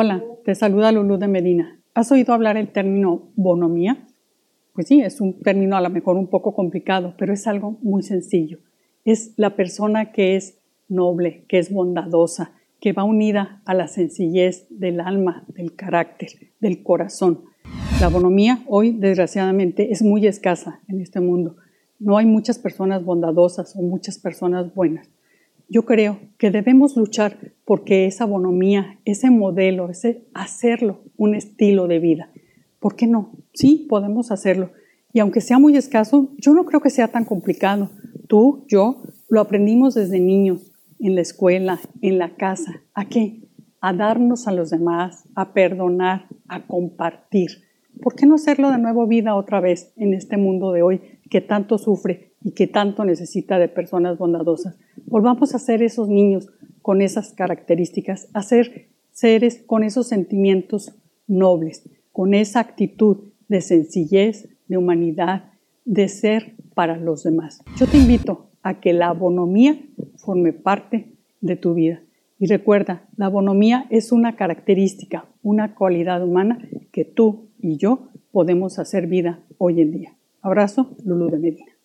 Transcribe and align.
Hola, 0.00 0.22
te 0.44 0.54
saluda 0.54 0.92
Lulú 0.92 1.18
de 1.18 1.26
Medina. 1.26 1.80
¿Has 1.92 2.12
oído 2.12 2.32
hablar 2.32 2.56
el 2.56 2.68
término 2.68 3.32
bonomía? 3.34 4.06
Pues 4.72 4.86
sí, 4.86 5.00
es 5.00 5.20
un 5.20 5.40
término 5.40 5.76
a 5.76 5.80
lo 5.80 5.90
mejor 5.90 6.16
un 6.16 6.28
poco 6.28 6.54
complicado, 6.54 7.14
pero 7.18 7.32
es 7.32 7.48
algo 7.48 7.78
muy 7.82 8.04
sencillo. 8.04 8.60
Es 9.04 9.32
la 9.36 9.56
persona 9.56 10.12
que 10.12 10.36
es 10.36 10.60
noble, 10.86 11.46
que 11.48 11.58
es 11.58 11.72
bondadosa, 11.72 12.52
que 12.80 12.92
va 12.92 13.02
unida 13.02 13.60
a 13.64 13.74
la 13.74 13.88
sencillez 13.88 14.68
del 14.70 15.00
alma, 15.00 15.44
del 15.48 15.74
carácter, 15.74 16.28
del 16.60 16.84
corazón. 16.84 17.46
La 18.00 18.06
bonomía 18.06 18.62
hoy, 18.68 18.92
desgraciadamente, 18.92 19.90
es 19.90 20.00
muy 20.00 20.28
escasa 20.28 20.80
en 20.86 21.00
este 21.00 21.18
mundo. 21.18 21.56
No 21.98 22.18
hay 22.18 22.26
muchas 22.26 22.60
personas 22.60 23.04
bondadosas 23.04 23.74
o 23.74 23.82
muchas 23.82 24.16
personas 24.20 24.72
buenas. 24.72 25.10
Yo 25.70 25.84
creo 25.84 26.18
que 26.38 26.50
debemos 26.50 26.96
luchar 26.96 27.52
porque 27.66 28.06
esa 28.06 28.24
bonomía, 28.24 28.98
ese 29.04 29.30
modelo, 29.30 29.90
ese 29.90 30.26
hacerlo 30.32 31.00
un 31.18 31.34
estilo 31.34 31.86
de 31.86 31.98
vida. 31.98 32.30
¿Por 32.80 32.96
qué 32.96 33.06
no? 33.06 33.32
Sí, 33.52 33.86
podemos 33.88 34.30
hacerlo. 34.30 34.70
Y 35.12 35.20
aunque 35.20 35.42
sea 35.42 35.58
muy 35.58 35.76
escaso, 35.76 36.30
yo 36.38 36.54
no 36.54 36.64
creo 36.64 36.80
que 36.80 36.88
sea 36.88 37.08
tan 37.08 37.26
complicado. 37.26 37.90
Tú, 38.28 38.64
yo, 38.66 39.02
lo 39.28 39.42
aprendimos 39.42 39.94
desde 39.94 40.20
niños, 40.20 40.72
en 41.00 41.14
la 41.14 41.20
escuela, 41.20 41.78
en 42.00 42.18
la 42.18 42.34
casa. 42.36 42.82
¿A 42.94 43.04
qué? 43.04 43.42
A 43.82 43.92
darnos 43.92 44.48
a 44.48 44.52
los 44.52 44.70
demás, 44.70 45.24
a 45.34 45.52
perdonar, 45.52 46.28
a 46.48 46.66
compartir. 46.66 47.50
¿Por 48.00 48.14
qué 48.14 48.24
no 48.24 48.36
hacerlo 48.36 48.70
de 48.70 48.78
nuevo 48.78 49.06
vida 49.06 49.34
otra 49.34 49.60
vez 49.60 49.92
en 49.96 50.14
este 50.14 50.38
mundo 50.38 50.72
de 50.72 50.82
hoy 50.82 51.00
que 51.28 51.40
tanto 51.40 51.78
sufre 51.78 52.32
y 52.42 52.52
que 52.52 52.66
tanto 52.66 53.04
necesita 53.04 53.58
de 53.58 53.68
personas 53.68 54.18
bondadosas? 54.18 54.78
Volvamos 55.06 55.54
a 55.54 55.58
ser 55.58 55.82
esos 55.82 56.08
niños 56.08 56.48
con 56.82 57.02
esas 57.02 57.32
características, 57.32 58.28
a 58.32 58.42
ser 58.42 58.88
seres 59.10 59.62
con 59.66 59.82
esos 59.82 60.08
sentimientos 60.08 60.94
nobles, 61.26 61.88
con 62.12 62.34
esa 62.34 62.60
actitud 62.60 63.32
de 63.48 63.60
sencillez, 63.60 64.48
de 64.68 64.76
humanidad, 64.76 65.52
de 65.84 66.08
ser 66.08 66.54
para 66.74 66.96
los 66.96 67.24
demás. 67.24 67.62
Yo 67.78 67.86
te 67.86 67.98
invito 67.98 68.50
a 68.62 68.80
que 68.80 68.92
la 68.92 69.12
bonomía 69.12 69.78
forme 70.16 70.52
parte 70.52 71.12
de 71.40 71.56
tu 71.56 71.74
vida. 71.74 72.02
Y 72.38 72.46
recuerda, 72.46 73.08
la 73.16 73.28
bonomía 73.28 73.86
es 73.90 74.12
una 74.12 74.36
característica, 74.36 75.26
una 75.42 75.74
cualidad 75.74 76.22
humana 76.22 76.58
que 76.92 77.04
tú 77.04 77.48
y 77.58 77.76
yo 77.76 78.10
podemos 78.30 78.78
hacer 78.78 79.06
vida 79.06 79.40
hoy 79.56 79.80
en 79.80 79.92
día. 79.92 80.17
Abrazo, 80.42 80.96
Lulu 81.04 81.30
de 81.30 81.38
Medina. 81.38 81.77